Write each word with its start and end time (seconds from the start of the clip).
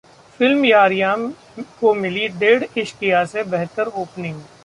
film 0.39 0.65
Yaariyan 0.65 1.15
को 1.79 1.93
मिली 1.93 2.27
डेढ़ 2.39 2.63
इश्किया 2.77 3.23
से 3.25 3.43
बेहतर 3.45 3.87
ओपनिंग 3.95 4.41